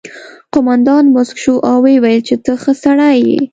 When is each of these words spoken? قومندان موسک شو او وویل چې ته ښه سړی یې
قومندان 0.53 1.03
موسک 1.13 1.35
شو 1.43 1.53
او 1.69 1.77
وویل 1.85 2.21
چې 2.27 2.35
ته 2.43 2.51
ښه 2.61 2.73
سړی 2.83 3.13
یې 3.29 3.39